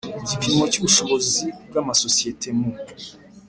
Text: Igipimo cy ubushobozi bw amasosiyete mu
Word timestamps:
Igipimo 0.21 0.63
cy 0.71 0.77
ubushobozi 0.81 1.45
bw 1.67 1.75
amasosiyete 1.81 2.47
mu 2.57 2.69